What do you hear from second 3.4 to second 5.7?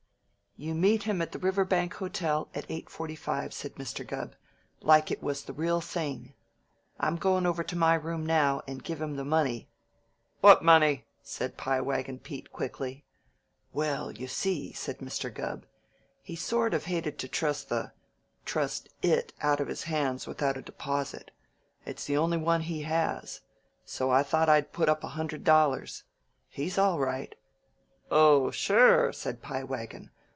said Mr. Gubb. "Like it was the